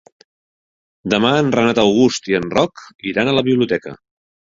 [1.13, 3.95] Demà en Renat August i en Roc iran a la biblioteca.